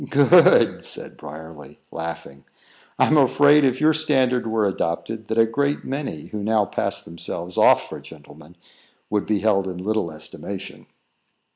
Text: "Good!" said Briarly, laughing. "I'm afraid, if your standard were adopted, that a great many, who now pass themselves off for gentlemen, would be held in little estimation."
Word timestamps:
"Good!" 0.09 0.83
said 0.83 1.15
Briarly, 1.15 1.79
laughing. 1.91 2.43
"I'm 2.97 3.19
afraid, 3.19 3.63
if 3.63 3.79
your 3.79 3.93
standard 3.93 4.47
were 4.47 4.65
adopted, 4.65 5.27
that 5.27 5.37
a 5.37 5.45
great 5.45 5.85
many, 5.85 6.25
who 6.29 6.41
now 6.43 6.65
pass 6.65 7.03
themselves 7.03 7.55
off 7.55 7.87
for 7.87 7.99
gentlemen, 7.99 8.57
would 9.11 9.27
be 9.27 9.41
held 9.41 9.67
in 9.67 9.77
little 9.77 10.09
estimation." 10.11 10.87